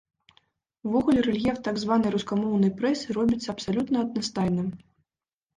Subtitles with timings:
[0.87, 4.67] Увогуле рэльеф так званай рускамоўнай прэсы робіцца абсалютна аднастайным.